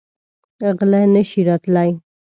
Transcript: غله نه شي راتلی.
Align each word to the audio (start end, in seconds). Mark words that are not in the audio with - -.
غله 0.79 1.01
نه 1.13 1.21
شي 1.29 1.41
راتلی. 1.49 1.89